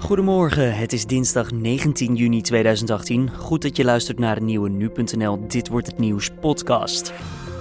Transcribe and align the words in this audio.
Goedemorgen, 0.00 0.74
het 0.74 0.92
is 0.92 1.06
dinsdag 1.06 1.50
19 1.50 2.14
juni 2.14 2.40
2018. 2.40 3.30
Goed 3.36 3.62
dat 3.62 3.76
je 3.76 3.84
luistert 3.84 4.18
naar 4.18 4.34
de 4.34 4.44
nieuwe 4.44 4.68
nu.nl 4.68 5.46
Dit 5.48 5.68
wordt 5.68 5.86
het 5.86 5.98
nieuws 5.98 6.30
podcast. 6.40 7.12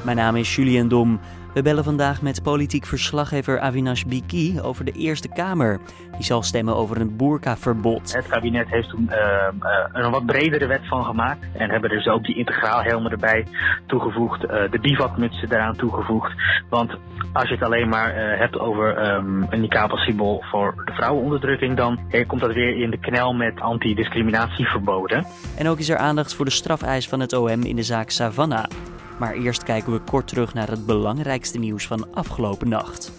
Mijn 0.05 0.17
naam 0.17 0.35
is 0.35 0.55
Julian 0.55 0.88
Dom. 0.88 1.20
We 1.54 1.62
bellen 1.62 1.83
vandaag 1.83 2.21
met 2.21 2.43
politiek 2.43 2.86
verslaggever 2.86 3.59
Avinash 3.59 4.04
Biki 4.04 4.61
over 4.61 4.86
de 4.86 4.91
Eerste 4.91 5.27
Kamer. 5.27 5.79
Die 6.11 6.23
zal 6.23 6.43
stemmen 6.43 6.75
over 6.75 7.02
een 7.02 7.15
boerkaverbod. 7.15 8.13
Het 8.13 8.27
kabinet 8.27 8.68
heeft 8.68 8.89
toen 8.89 9.09
uh, 9.11 9.16
uh, 9.16 10.04
een 10.04 10.12
wat 10.12 10.25
bredere 10.25 10.67
wet 10.67 10.88
van 10.88 11.05
gemaakt. 11.05 11.45
En 11.54 11.70
hebben 11.70 11.89
dus 11.89 12.07
ook 12.07 12.23
die 12.23 12.35
integraalhelmen 12.35 13.12
erbij 13.12 13.45
toegevoegd. 13.88 14.43
Uh, 14.43 14.49
de 14.71 14.80
bivakmutsen 14.80 15.52
eraan 15.52 15.75
toegevoegd. 15.75 16.34
Want 16.70 16.91
als 17.34 17.48
je 17.48 17.54
het 17.54 17.63
alleen 17.63 17.89
maar 17.89 18.13
hebt 18.38 18.59
over 18.59 19.13
um, 19.13 19.45
een 19.50 19.61
niqab 19.61 19.91
als 19.91 20.04
symbool 20.04 20.43
voor 20.52 20.81
de 20.86 20.93
vrouwenonderdrukking... 20.93 21.77
dan 21.77 22.00
komt 22.27 22.41
dat 22.41 22.54
weer 22.54 22.81
in 22.81 22.89
de 22.89 23.00
knel 23.00 23.34
met 23.34 23.59
antidiscriminatieverboden. 23.59 25.25
En 25.58 25.67
ook 25.67 25.80
is 25.80 25.89
er 25.89 25.97
aandacht 25.97 26.36
voor 26.36 26.45
de 26.45 26.52
strafeis 26.52 27.08
van 27.08 27.20
het 27.20 27.34
OM 27.34 27.63
in 27.63 27.75
de 27.75 27.84
zaak 27.84 28.09
Savannah. 28.09 28.66
Maar 29.20 29.34
eerst 29.34 29.64
kijken 29.64 29.94
we 29.94 30.00
kort 30.00 30.28
terug 30.28 30.54
naar 30.54 30.70
het 30.70 30.86
belangrijkste 30.86 31.59
nieuws 31.59 31.88
van 31.88 32.14
afgelopen 32.14 32.70
nacht. 32.70 33.12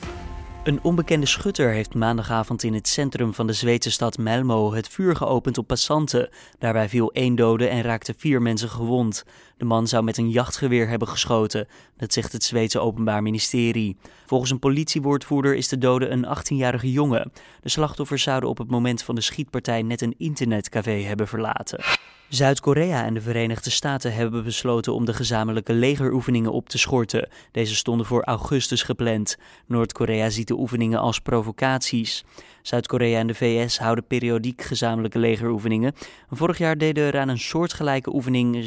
Een 0.65 0.83
onbekende 0.83 1.27
schutter 1.27 1.71
heeft 1.71 1.95
maandagavond 1.95 2.63
in 2.63 2.75
het 2.75 2.89
centrum 2.89 3.35
van 3.35 3.47
de 3.47 3.53
Zweedse 3.53 3.91
stad 3.91 4.19
Malmö 4.19 4.75
het 4.75 4.89
vuur 4.89 5.17
geopend 5.17 5.59
op 5.59 5.67
passanten. 5.67 6.29
Daarbij 6.59 6.89
viel 6.89 7.13
één 7.13 7.35
dode 7.35 7.67
en 7.67 7.83
raakten 7.83 8.15
vier 8.19 8.43
mensen 8.43 8.69
gewond. 8.69 9.25
De 9.61 9.67
man 9.67 9.89
zou 9.89 10.05
met 10.05 10.17
een 10.17 10.31
jachtgeweer 10.31 10.89
hebben 10.89 11.09
geschoten, 11.09 11.69
dat 11.97 12.13
zegt 12.13 12.33
het 12.33 12.45
Zweedse 12.45 12.79
Openbaar 12.79 13.23
Ministerie. 13.23 13.97
Volgens 14.27 14.51
een 14.51 14.59
politiewoordvoerder 14.59 15.55
is 15.55 15.69
de 15.69 15.79
dode 15.79 16.09
een 16.09 16.27
18-jarige 16.27 16.93
jongen. 16.93 17.33
De 17.61 17.69
slachtoffers 17.69 18.23
zouden 18.23 18.49
op 18.49 18.59
het 18.59 18.71
moment 18.71 19.03
van 19.03 19.15
de 19.15 19.21
schietpartij 19.21 19.83
net 19.83 20.01
een 20.01 20.15
internetcafé 20.19 20.91
hebben 20.91 21.29
verlaten. 21.29 21.85
Zuid-Korea 22.29 23.05
en 23.05 23.15
de 23.15 23.21
Verenigde 23.21 23.71
Staten 23.71 24.15
hebben 24.15 24.45
besloten 24.45 24.95
om 24.95 25.05
de 25.05 25.15
gezamenlijke 25.15 25.73
legeroefeningen 25.73 26.53
op 26.53 26.69
te 26.69 26.79
schorten. 26.79 27.29
Deze 27.53 27.75
stonden 27.75 28.07
voor 28.07 28.25
augustus 28.25 28.83
gepland. 28.83 29.37
Noord-Korea 29.67 30.31
ziet 30.31 30.49
de 30.49 30.59
oefeningen 30.59 30.99
als 30.99 31.21
provocaties. 31.21 32.25
Zuid-Korea 32.63 33.19
en 33.19 33.27
de 33.27 33.35
VS 33.35 33.79
houden 33.79 34.07
periodiek 34.07 34.63
gezamenlijke 34.63 35.19
legeroefeningen. 35.19 35.95
Vorig 36.29 36.59
jaar 36.59 36.79
deden 36.79 37.05
er 37.05 37.21
aan 37.21 37.29
een 37.29 37.39
soortgelijke 37.39 38.15
oefening 38.15 38.65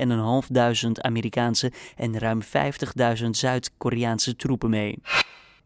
17.500 0.00 0.90
Amerikaanse 0.92 1.72
en 1.96 2.18
ruim 2.18 2.40
50.000 2.42 3.26
Zuid-Koreaanse 3.30 4.36
troepen 4.36 4.70
mee. 4.70 4.98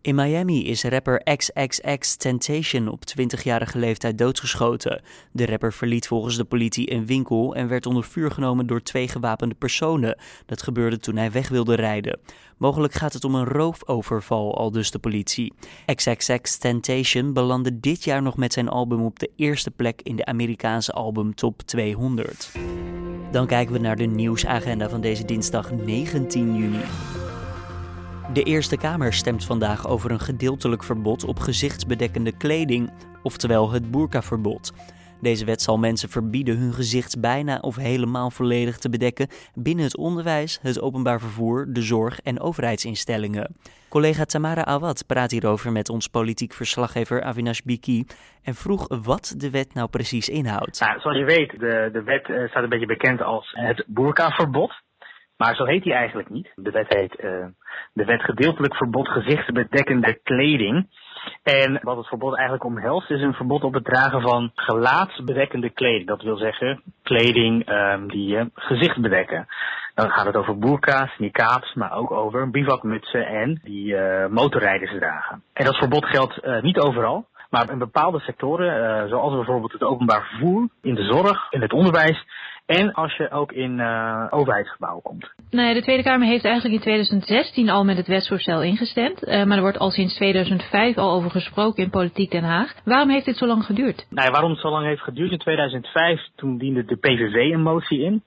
In 0.04 0.14
Miami 0.14 0.66
is 0.66 0.84
rapper 0.84 1.22
XXX 1.36 2.16
Temptation 2.16 2.88
op 2.88 3.00
20-jarige 3.18 3.78
leeftijd 3.78 4.18
doodgeschoten. 4.18 5.02
De 5.32 5.46
rapper 5.46 5.72
verliet 5.72 6.06
volgens 6.06 6.36
de 6.36 6.44
politie 6.44 6.92
een 6.92 7.06
winkel 7.06 7.54
en 7.54 7.68
werd 7.68 7.86
onder 7.86 8.04
vuur 8.04 8.30
genomen 8.30 8.66
door 8.66 8.82
twee 8.82 9.08
gewapende 9.08 9.54
personen. 9.54 10.18
Dat 10.46 10.62
gebeurde 10.62 10.98
toen 10.98 11.16
hij 11.16 11.30
weg 11.30 11.48
wilde 11.48 11.74
rijden. 11.74 12.20
Mogelijk 12.56 12.92
gaat 12.92 13.12
het 13.12 13.24
om 13.24 13.34
een 13.34 13.44
roofoverval, 13.44 14.56
al 14.56 14.70
dus 14.70 14.90
de 14.90 14.98
politie. 14.98 15.52
XXX 15.94 16.58
Temptation 16.58 17.32
belandde 17.32 17.80
dit 17.80 18.04
jaar 18.04 18.22
nog 18.22 18.36
met 18.36 18.52
zijn 18.52 18.68
album 18.68 19.04
op 19.04 19.18
de 19.18 19.30
eerste 19.36 19.70
plek 19.70 20.00
in 20.02 20.16
de 20.16 20.24
Amerikaanse 20.24 20.92
album 20.92 21.34
Top 21.34 21.62
200. 21.62 22.52
Dan 23.34 23.46
kijken 23.46 23.72
we 23.72 23.80
naar 23.80 23.96
de 23.96 24.04
nieuwsagenda 24.04 24.88
van 24.88 25.00
deze 25.00 25.24
dinsdag 25.24 25.72
19 25.72 26.56
juni. 26.56 26.84
De 28.32 28.42
Eerste 28.42 28.76
Kamer 28.76 29.12
stemt 29.12 29.44
vandaag 29.44 29.86
over 29.86 30.10
een 30.10 30.20
gedeeltelijk 30.20 30.84
verbod 30.84 31.24
op 31.24 31.38
gezichtsbedekkende 31.38 32.32
kleding, 32.32 32.90
oftewel 33.22 33.70
het 33.70 33.90
boerkaverbod. 33.90 34.72
Deze 35.24 35.44
wet 35.44 35.62
zal 35.62 35.78
mensen 35.78 36.08
verbieden 36.08 36.58
hun 36.58 36.72
gezicht 36.72 37.20
bijna 37.20 37.58
of 37.60 37.76
helemaal 37.76 38.30
volledig 38.30 38.76
te 38.78 38.90
bedekken 38.90 39.28
binnen 39.54 39.84
het 39.84 39.96
onderwijs, 39.96 40.58
het 40.62 40.80
openbaar 40.80 41.20
vervoer, 41.20 41.66
de 41.68 41.82
zorg 41.82 42.20
en 42.20 42.40
overheidsinstellingen. 42.40 43.56
Collega 43.88 44.24
Tamara 44.24 44.64
Awad 44.64 45.04
praat 45.06 45.30
hierover 45.30 45.72
met 45.72 45.88
ons 45.88 46.08
politiek 46.08 46.52
verslaggever 46.52 47.22
Avinash 47.22 47.60
Biki 47.60 48.04
en 48.42 48.54
vroeg 48.54 48.86
wat 49.04 49.34
de 49.36 49.50
wet 49.50 49.74
nou 49.74 49.88
precies 49.88 50.28
inhoudt. 50.28 50.80
Nou, 50.80 51.00
zoals 51.00 51.16
je 51.16 51.24
weet, 51.24 51.50
de, 51.50 51.88
de 51.92 52.02
wet 52.02 52.28
uh, 52.28 52.48
staat 52.48 52.62
een 52.62 52.68
beetje 52.68 52.86
bekend 52.86 53.22
als 53.22 53.50
het 53.52 53.84
boerkaverbod. 53.86 54.72
Maar 55.36 55.54
zo 55.54 55.64
heet 55.64 55.82
die 55.82 55.92
eigenlijk 55.92 56.30
niet. 56.30 56.52
De 56.54 56.70
wet 56.70 56.94
heet 56.94 57.14
uh, 57.24 57.46
de 57.92 58.04
wet 58.04 58.22
gedeeltelijk 58.22 58.74
verbod 58.74 59.08
gezichtsbedekkende 59.08 60.20
kleding. 60.22 60.88
En 61.42 61.80
wat 61.82 61.96
het 61.96 62.06
verbod 62.06 62.34
eigenlijk 62.34 62.64
omhelst 62.64 63.10
is 63.10 63.20
een 63.20 63.34
verbod 63.34 63.64
op 63.64 63.74
het 63.74 63.84
dragen 63.84 64.20
van 64.20 64.50
gelaatsbedekkende 64.54 65.70
kleding. 65.70 66.06
Dat 66.06 66.22
wil 66.22 66.36
zeggen 66.36 66.82
kleding 67.02 67.68
um, 67.68 68.08
die 68.08 68.26
je 68.26 68.50
gezicht 68.54 69.00
bedekken. 69.00 69.46
Dan 69.94 70.10
gaat 70.10 70.26
het 70.26 70.36
over 70.36 70.58
boerka's, 70.58 71.14
niqabs, 71.18 71.74
maar 71.74 71.92
ook 71.92 72.10
over 72.10 72.50
bivakmutsen 72.50 73.26
en 73.26 73.60
die 73.62 73.94
uh, 73.94 74.26
motorrijders 74.26 74.92
dragen. 74.98 75.42
En 75.52 75.64
dat 75.64 75.76
verbod 75.76 76.06
geldt 76.06 76.44
uh, 76.44 76.62
niet 76.62 76.78
overal. 76.78 77.26
Maar 77.50 77.70
in 77.70 77.78
bepaalde 77.78 78.20
sectoren, 78.20 78.76
uh, 78.76 79.08
zoals 79.08 79.34
bijvoorbeeld 79.34 79.72
het 79.72 79.82
openbaar 79.82 80.22
vervoer, 80.22 80.68
in 80.82 80.94
de 80.94 81.04
zorg, 81.04 81.46
in 81.50 81.62
het 81.62 81.72
onderwijs, 81.72 82.24
en 82.66 82.92
als 82.92 83.16
je 83.16 83.30
ook 83.30 83.52
in 83.52 83.78
uh, 83.78 84.26
overheidsgebouwen 84.30 85.02
komt. 85.02 85.32
Nou 85.50 85.68
ja, 85.68 85.74
de 85.74 85.82
Tweede 85.82 86.02
Kamer 86.02 86.28
heeft 86.28 86.44
eigenlijk 86.44 86.74
in 86.74 86.80
2016 86.80 87.68
al 87.68 87.84
met 87.84 87.96
het 87.96 88.06
wetsvoorstel 88.06 88.62
ingestemd. 88.62 89.22
Uh, 89.22 89.44
maar 89.44 89.56
er 89.56 89.62
wordt 89.62 89.78
al 89.78 89.90
sinds 89.90 90.14
2005 90.14 90.96
al 90.96 91.10
over 91.10 91.30
gesproken 91.30 91.82
in 91.82 91.90
Politiek 91.90 92.30
Den 92.30 92.44
Haag. 92.44 92.74
Waarom 92.84 93.10
heeft 93.10 93.24
dit 93.24 93.36
zo 93.36 93.46
lang 93.46 93.64
geduurd? 93.64 94.06
Nou 94.10 94.26
ja, 94.26 94.32
waarom 94.32 94.50
het 94.50 94.60
zo 94.60 94.70
lang 94.70 94.86
heeft 94.86 95.02
geduurd? 95.02 95.30
In 95.30 95.38
2005 95.38 96.20
toen 96.36 96.58
diende 96.58 96.84
de 96.84 96.96
PVV 96.96 97.34
een 97.34 97.62
motie 97.62 98.00
in. 98.00 98.22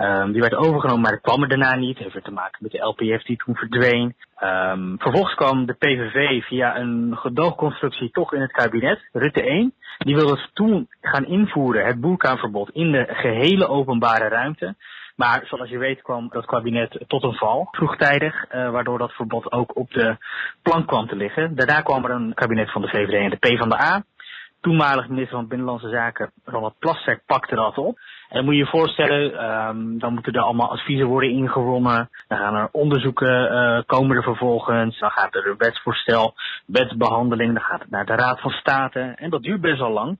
Um, 0.00 0.32
die 0.32 0.40
werd 0.40 0.54
overgenomen, 0.54 1.00
maar 1.00 1.10
dat 1.10 1.20
kwam 1.20 1.42
er 1.42 1.48
daarna 1.48 1.74
niet. 1.74 1.98
Heeft 1.98 2.24
te 2.24 2.30
maken 2.30 2.58
met 2.62 2.72
de 2.72 2.78
LPF 2.78 3.22
die 3.22 3.36
toen 3.36 3.54
verdween. 3.54 4.14
Um, 4.42 4.98
vervolgens 4.98 5.34
kwam 5.34 5.66
de 5.66 5.72
PVV 5.72 6.44
via 6.44 6.76
een 6.76 7.16
gedoogconstructie 7.16 8.10
toch 8.10 8.34
in 8.34 8.40
het 8.40 8.52
kabinet, 8.52 9.08
Rutte 9.12 9.42
1. 9.42 9.74
Die 9.98 10.14
wilde 10.14 10.48
toen 10.52 10.88
gaan 11.00 11.26
invoeren, 11.26 11.86
het 11.86 12.00
boerkaanverbod, 12.00 12.70
in 12.70 12.92
de 12.92 13.06
gehele 13.08 13.68
openbare 13.68 14.28
ruimte. 14.28 14.74
Maar 15.16 15.42
zoals 15.44 15.70
je 15.70 15.78
weet 15.78 16.02
kwam 16.02 16.28
dat 16.28 16.46
kabinet 16.46 17.04
tot 17.06 17.22
een 17.22 17.34
val, 17.34 17.68
vroegtijdig, 17.70 18.44
uh, 18.54 18.70
waardoor 18.70 18.98
dat 18.98 19.12
verbod 19.12 19.52
ook 19.52 19.76
op 19.76 19.90
de 19.90 20.16
plank 20.62 20.86
kwam 20.86 21.08
te 21.08 21.16
liggen. 21.16 21.56
Daarna 21.56 21.80
kwam 21.80 22.04
er 22.04 22.10
een 22.10 22.34
kabinet 22.34 22.72
van 22.72 22.82
de 22.82 22.88
VVD 22.88 23.12
en 23.12 23.30
de 23.30 23.36
PvdA. 23.36 24.04
Toenmalig 24.60 25.08
minister 25.08 25.36
van 25.36 25.48
Binnenlandse 25.48 25.88
Zaken, 25.88 26.30
Ronald 26.44 26.78
Plasterk, 26.78 27.22
pakte 27.26 27.54
dat 27.54 27.78
op. 27.78 27.98
En 28.30 28.44
moet 28.44 28.54
je 28.54 28.60
je 28.60 28.66
voorstellen, 28.66 29.44
um, 29.44 29.98
dan 29.98 30.12
moeten 30.12 30.32
er 30.32 30.40
allemaal 30.40 30.70
adviezen 30.70 31.06
worden 31.06 31.30
ingewonnen. 31.30 32.10
Dan 32.28 32.38
gaan 32.38 32.54
er 32.54 32.68
onderzoeken 32.72 33.52
uh, 33.52 33.80
komen 33.86 34.16
er 34.16 34.22
vervolgens. 34.22 34.98
Dan 34.98 35.10
gaat 35.10 35.34
er 35.34 35.46
een 35.46 35.56
wetsvoorstel, 35.58 36.34
wetsbehandeling. 36.66 37.52
Dan 37.52 37.62
gaat 37.62 37.80
het 37.80 37.90
naar 37.90 38.06
de 38.06 38.14
Raad 38.14 38.40
van 38.40 38.50
State. 38.50 39.00
En 39.00 39.30
dat 39.30 39.42
duurt 39.42 39.60
best 39.60 39.78
wel 39.78 39.90
lang. 39.90 40.18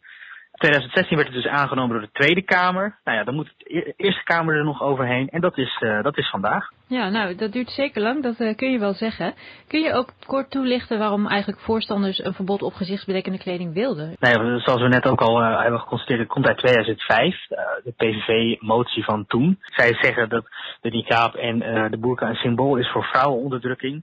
2016 0.60 1.16
werd 1.16 1.28
het 1.28 1.42
dus 1.42 1.52
aangenomen 1.52 1.90
door 1.90 2.06
de 2.06 2.20
Tweede 2.20 2.42
Kamer. 2.42 2.98
Nou 3.04 3.18
ja, 3.18 3.24
dan 3.24 3.34
moet 3.34 3.54
de 3.56 3.94
Eerste 3.96 4.24
Kamer 4.24 4.56
er 4.56 4.64
nog 4.64 4.82
overheen. 4.82 5.28
En 5.28 5.40
dat 5.40 5.58
is, 5.58 5.80
uh, 5.80 6.02
dat 6.02 6.18
is 6.18 6.30
vandaag. 6.30 6.68
Ja, 6.86 7.08
nou, 7.08 7.34
dat 7.34 7.52
duurt 7.52 7.70
zeker 7.70 8.02
lang. 8.02 8.22
Dat 8.22 8.40
uh, 8.40 8.56
kun 8.56 8.72
je 8.72 8.78
wel 8.78 8.92
zeggen. 8.92 9.34
Kun 9.68 9.80
je 9.80 9.92
ook 9.92 10.12
kort 10.26 10.50
toelichten 10.50 10.98
waarom 10.98 11.26
eigenlijk 11.26 11.60
voorstanders 11.60 12.24
een 12.24 12.34
verbod 12.34 12.62
op 12.62 12.72
gezichtsbedekkende 12.72 13.38
kleding 13.38 13.74
wilden? 13.74 14.16
Nou 14.18 14.44
ja, 14.44 14.58
zoals 14.58 14.82
we 14.82 14.88
net 14.88 15.08
ook 15.08 15.20
al 15.20 15.42
uh, 15.42 15.60
hebben 15.60 15.80
geconstateerd, 15.80 16.20
het 16.20 16.28
komt 16.28 16.46
uit 16.46 16.58
2005. 16.58 17.46
de 17.84 17.92
PVV-motie 17.96 19.04
van 19.04 19.26
toen. 19.26 19.58
Zij 19.60 19.94
zeggen 20.00 20.28
dat 20.28 20.44
de 20.80 20.90
niqab 20.90 21.34
en 21.34 21.58
de 21.90 21.98
burka 21.98 22.28
een 22.28 22.34
symbool 22.34 22.76
is 22.76 22.90
voor 22.90 23.04
vrouwenonderdrukking. 23.04 24.02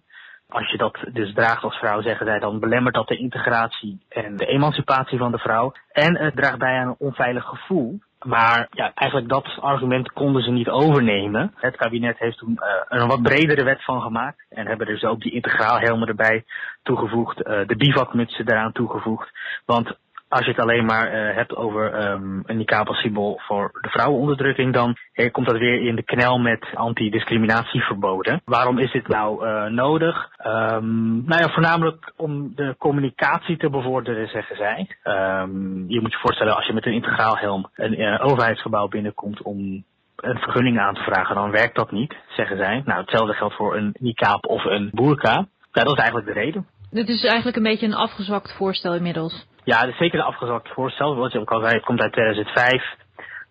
Als 0.50 0.72
je 0.72 0.78
dat 0.78 0.98
dus 1.14 1.34
draagt 1.34 1.64
als 1.64 1.76
vrouw, 1.76 2.02
zeggen 2.02 2.26
zij, 2.26 2.40
dan 2.40 2.60
belemmert 2.60 2.96
dat 2.96 3.08
de 3.08 3.18
integratie 3.18 4.06
en 4.10 4.38
de 4.38 4.46
emancipatie 4.46 5.18
van 5.18 5.32
de 5.32 5.38
vrouw. 5.38 5.72
En 5.92 6.18
het 6.18 6.36
draagt 6.36 6.58
bij 6.58 6.80
aan 6.80 6.88
een 6.88 6.96
onveilig 6.98 7.46
gevoel. 7.46 8.00
Maar 8.26 8.68
ja, 8.72 8.92
eigenlijk 8.94 9.30
dat 9.30 9.58
argument 9.60 10.12
konden 10.12 10.44
ze 10.44 10.52
niet 10.52 10.70
overnemen. 10.70 11.54
Het 11.56 11.76
kabinet 11.76 12.18
heeft 12.20 12.38
toen 12.38 12.60
uh, 12.60 13.00
een 13.00 13.08
wat 13.08 13.22
bredere 13.22 13.64
wet 13.64 13.84
van 13.84 14.02
gemaakt. 14.02 14.46
En 14.50 14.68
hebben 14.68 14.88
dus 14.88 15.04
ook 15.04 15.22
die 15.22 15.32
integraalhelmen 15.32 16.08
erbij 16.08 16.46
toegevoegd. 16.84 17.40
Uh, 17.40 17.68
de 17.68 17.76
bivakmutsen 17.76 18.50
eraan 18.50 18.72
toegevoegd. 18.72 19.30
Want 19.66 19.98
als 20.30 20.46
je 20.46 20.52
het 20.52 20.60
alleen 20.60 20.86
maar 20.86 21.14
uh, 21.14 21.36
hebt 21.36 21.56
over 21.56 22.10
um, 22.10 22.44
een 22.46 22.58
niqab 22.58 22.88
als 22.88 22.98
symbool 22.98 23.40
voor 23.48 23.72
de 23.82 23.90
vrouwenonderdrukking, 23.90 24.74
dan 24.74 24.98
uh, 25.14 25.32
komt 25.32 25.48
dat 25.48 25.58
weer 25.58 25.88
in 25.88 25.96
de 25.96 26.04
knel 26.04 26.40
met 26.40 26.66
antidiscriminatieverboden. 26.74 28.42
Waarom 28.46 28.78
is 28.78 28.92
dit 28.92 29.08
nou 29.08 29.46
uh, 29.46 29.66
nodig? 29.66 30.30
Um, 30.46 31.24
nou 31.26 31.42
ja, 31.42 31.50
voornamelijk 31.50 32.14
om 32.16 32.52
de 32.56 32.76
communicatie 32.78 33.58
te 33.58 33.70
bevorderen, 33.70 34.28
zeggen 34.28 34.56
zij. 34.56 34.88
Um, 35.04 35.86
je 35.88 36.02
moet 36.02 36.12
je 36.12 36.20
voorstellen, 36.20 36.56
als 36.56 36.66
je 36.66 36.74
met 36.74 36.86
een 36.86 36.94
integraal 36.94 37.38
helm 37.38 37.70
een 37.76 38.20
overheidsgebouw 38.20 38.88
binnenkomt 38.88 39.42
om 39.42 39.84
een 40.16 40.38
vergunning 40.38 40.80
aan 40.80 40.94
te 40.94 41.04
vragen, 41.04 41.36
dan 41.36 41.52
werkt 41.52 41.76
dat 41.76 41.92
niet, 41.92 42.16
zeggen 42.30 42.58
zij. 42.58 42.82
Nou, 42.86 43.00
hetzelfde 43.00 43.34
geldt 43.34 43.56
voor 43.56 43.76
een 43.76 43.96
niqab 44.00 44.46
of 44.46 44.66
een 44.66 44.90
burka. 44.94 45.48
Ja, 45.72 45.84
dat 45.84 45.94
is 45.94 46.00
eigenlijk 46.00 46.28
de 46.28 46.34
reden. 46.34 46.68
Dit 46.92 47.08
is 47.08 47.24
eigenlijk 47.24 47.58
een 47.58 47.64
beetje 47.64 47.86
een 47.86 47.94
afgezwakt 47.94 48.56
voorstel 48.58 48.96
inmiddels. 48.96 49.48
Ja, 49.68 49.80
dat 49.82 49.90
is 49.90 49.98
zeker 49.98 50.20
een 50.20 50.26
afgezwakt 50.26 50.70
voorstel. 50.70 51.16
Wat 51.16 51.32
je 51.32 51.40
ook 51.40 51.52
al 51.52 51.62
zei, 51.62 51.74
het 51.74 51.84
komt 51.84 52.02
uit 52.02 52.12
2005. 52.12 52.84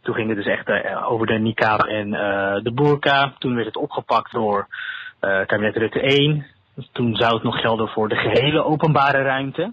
Toen 0.02 0.14
ging 0.14 0.28
het 0.28 0.36
dus 0.36 0.46
echt 0.46 0.68
uh, 0.68 1.10
over 1.10 1.26
de 1.26 1.38
niqab 1.38 1.82
en 1.82 2.08
uh, 2.08 2.54
de 2.62 2.72
burka. 2.74 3.34
Toen 3.38 3.54
werd 3.54 3.66
het 3.66 3.76
opgepakt 3.76 4.32
door 4.32 4.66
uh, 5.20 5.46
kabinet 5.46 5.76
Rutte 5.76 6.00
1. 6.00 6.46
Toen 6.92 7.16
zou 7.16 7.34
het 7.34 7.42
nog 7.42 7.60
gelden 7.60 7.88
voor 7.88 8.08
de 8.08 8.16
gehele 8.16 8.64
openbare 8.64 9.22
ruimte. 9.22 9.72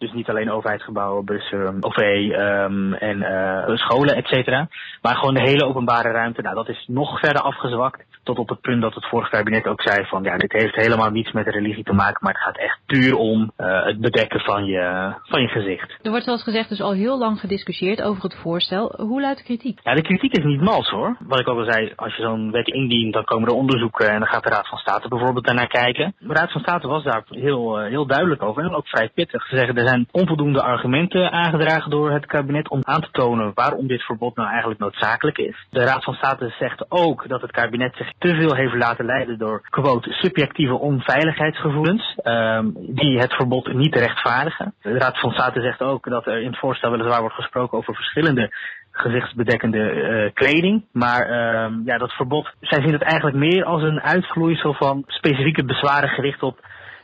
Dus 0.00 0.12
niet 0.12 0.28
alleen 0.28 0.50
overheidsgebouwen, 0.50 1.24
bussen, 1.24 1.76
OV 1.80 1.98
um, 1.98 2.94
en 2.94 3.16
uh, 3.16 3.76
scholen, 3.76 4.16
et 4.16 4.26
cetera. 4.26 4.68
Maar 5.02 5.16
gewoon 5.16 5.34
de 5.34 5.48
hele 5.48 5.64
openbare 5.64 6.10
ruimte. 6.10 6.42
Nou, 6.42 6.54
dat 6.54 6.68
is 6.68 6.84
nog 6.86 7.18
verder 7.18 7.42
afgezwakt. 7.42 8.04
Tot 8.22 8.38
op 8.38 8.48
het 8.48 8.60
punt 8.60 8.82
dat 8.82 8.94
het 8.94 9.06
vorige 9.06 9.30
kabinet 9.30 9.66
ook 9.66 9.82
zei 9.82 10.06
van 10.06 10.22
ja, 10.22 10.36
dit 10.36 10.52
heeft 10.52 10.74
helemaal 10.74 11.10
niets 11.10 11.32
met 11.32 11.46
religie 11.46 11.84
te 11.84 11.92
maken, 11.92 12.18
maar 12.20 12.32
het 12.32 12.42
gaat 12.42 12.58
echt 12.58 12.78
puur 12.86 13.16
om 13.16 13.52
uh, 13.58 13.84
het 13.84 14.00
bedekken 14.00 14.40
van 14.40 14.64
je, 14.64 15.14
van 15.22 15.40
je 15.40 15.48
gezicht. 15.48 15.98
Er 16.02 16.10
wordt 16.10 16.24
zoals 16.24 16.42
gezegd 16.42 16.68
dus 16.68 16.80
al 16.80 16.92
heel 16.92 17.18
lang 17.18 17.40
gediscussieerd 17.40 18.02
over 18.02 18.22
het 18.22 18.36
voorstel. 18.42 18.94
Hoe 18.96 19.20
luidt 19.20 19.38
de 19.38 19.44
kritiek? 19.44 19.78
Ja, 19.82 19.94
de 19.94 20.02
kritiek 20.02 20.36
is 20.36 20.44
niet 20.44 20.60
mals 20.60 20.88
hoor. 20.88 21.16
Wat 21.18 21.40
ik 21.40 21.48
ook 21.48 21.58
al 21.58 21.72
zei, 21.72 21.92
als 21.96 22.16
je 22.16 22.22
zo'n 22.22 22.50
wet 22.50 22.66
indient, 22.66 23.12
dan 23.12 23.24
komen 23.24 23.48
er 23.48 23.54
onderzoeken 23.54 24.08
en 24.08 24.18
dan 24.18 24.28
gaat 24.28 24.44
de 24.44 24.50
Raad 24.50 24.68
van 24.68 24.78
State 24.78 25.08
bijvoorbeeld 25.08 25.46
daarnaar 25.46 25.68
kijken. 25.68 26.14
De 26.18 26.34
Raad 26.34 26.52
van 26.52 26.60
State 26.60 26.86
was 26.86 27.04
daar 27.04 27.22
heel, 27.28 27.78
heel 27.78 28.06
duidelijk 28.06 28.42
over 28.42 28.62
en 28.62 28.74
ook 28.74 28.88
vrij 28.88 29.10
pittig. 29.14 29.46
Ze 29.46 29.56
zeggen 29.56 29.76
er 29.76 29.84
zijn 29.90 30.08
onvoldoende 30.10 30.62
argumenten 30.62 31.32
aangedragen 31.32 31.90
door 31.90 32.10
het 32.10 32.26
kabinet 32.26 32.68
om 32.68 32.80
aan 32.82 33.00
te 33.00 33.08
tonen 33.12 33.52
waarom 33.54 33.86
dit 33.86 34.02
verbod 34.02 34.36
nou 34.36 34.48
eigenlijk 34.48 34.80
noodzakelijk 34.80 35.38
is. 35.38 35.66
De 35.70 35.84
Raad 35.84 36.04
van 36.04 36.14
State 36.14 36.54
zegt 36.58 36.84
ook 36.88 37.28
dat 37.28 37.40
het 37.40 37.50
kabinet 37.50 37.96
zich 37.96 38.12
te 38.18 38.34
veel 38.34 38.54
heeft 38.54 38.74
laten 38.74 39.04
leiden 39.04 39.38
door, 39.38 39.60
quote, 39.70 40.12
subjectieve 40.12 40.78
onveiligheidsgevoelens, 40.78 42.18
um, 42.24 42.72
die 42.76 43.18
het 43.18 43.32
verbod 43.32 43.72
niet 43.72 43.94
rechtvaardigen. 43.94 44.74
De 44.82 44.98
Raad 44.98 45.18
van 45.18 45.32
State 45.32 45.60
zegt 45.60 45.82
ook 45.82 46.10
dat 46.10 46.26
er 46.26 46.40
in 46.40 46.50
het 46.50 46.58
voorstel 46.58 46.90
weliswaar 46.90 47.20
wordt 47.20 47.34
gesproken 47.34 47.78
over 47.78 47.94
verschillende 47.94 48.50
gezichtsbedekkende 48.90 49.92
uh, 49.92 50.30
kleding. 50.34 50.84
Maar 50.92 51.30
uh, 51.30 51.76
ja, 51.84 51.98
dat 51.98 52.12
verbod, 52.12 52.50
zij 52.60 52.82
zien 52.82 52.92
het 52.92 53.02
eigenlijk 53.02 53.36
meer 53.36 53.64
als 53.64 53.82
een 53.82 54.00
uitvloeisel 54.00 54.74
van 54.74 55.04
specifieke 55.06 55.64
bezwaren 55.64 56.08
gericht 56.08 56.42
op 56.42 56.60